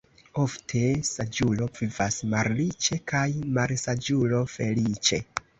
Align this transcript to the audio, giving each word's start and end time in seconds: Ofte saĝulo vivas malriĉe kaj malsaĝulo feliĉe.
Ofte 0.43 0.79
saĝulo 1.09 1.67
vivas 1.81 2.17
malriĉe 2.33 2.99
kaj 3.13 3.23
malsaĝulo 3.59 4.45
feliĉe. 4.57 5.25